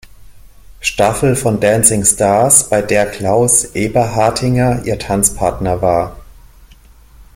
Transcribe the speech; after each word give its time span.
Staffel 0.79 1.35
von 1.35 1.59
Dancing 1.59 2.03
Stars, 2.05 2.69
bei 2.69 2.81
der 2.81 3.05
Klaus 3.11 3.75
Eberhartinger 3.75 4.83
ihr 4.83 4.97
Tanzpartner 4.97 5.79
war. 5.83 6.17